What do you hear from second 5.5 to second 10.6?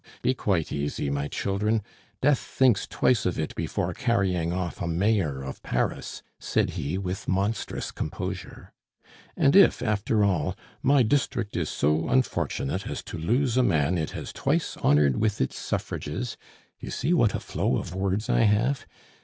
Paris," said he, with monstrous composure. "And if, after all,